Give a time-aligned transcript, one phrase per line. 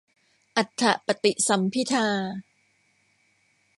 [0.57, 2.07] อรรถปฏิสัมภิทา